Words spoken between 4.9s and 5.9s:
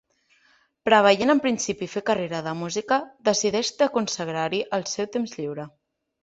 seu temps lliure.